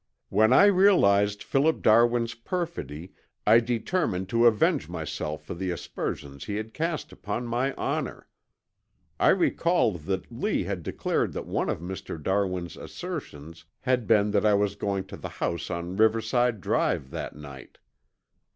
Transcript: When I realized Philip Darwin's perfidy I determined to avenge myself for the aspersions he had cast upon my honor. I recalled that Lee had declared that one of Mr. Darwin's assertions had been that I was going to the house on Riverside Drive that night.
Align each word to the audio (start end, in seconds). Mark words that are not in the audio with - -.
When 0.29 0.51
I 0.51 0.65
realized 0.65 1.43
Philip 1.43 1.83
Darwin's 1.83 2.33
perfidy 2.33 3.13
I 3.45 3.59
determined 3.59 4.29
to 4.29 4.47
avenge 4.47 4.89
myself 4.89 5.43
for 5.45 5.53
the 5.53 5.69
aspersions 5.69 6.45
he 6.45 6.55
had 6.55 6.73
cast 6.73 7.11
upon 7.11 7.45
my 7.45 7.75
honor. 7.75 8.25
I 9.19 9.29
recalled 9.29 10.05
that 10.05 10.31
Lee 10.31 10.63
had 10.63 10.81
declared 10.81 11.33
that 11.33 11.45
one 11.45 11.69
of 11.69 11.81
Mr. 11.81 12.19
Darwin's 12.19 12.77
assertions 12.77 13.65
had 13.81 14.07
been 14.07 14.31
that 14.31 14.43
I 14.43 14.55
was 14.55 14.73
going 14.73 15.03
to 15.03 15.17
the 15.17 15.29
house 15.29 15.69
on 15.69 15.95
Riverside 15.97 16.61
Drive 16.61 17.11
that 17.11 17.35
night. 17.35 17.77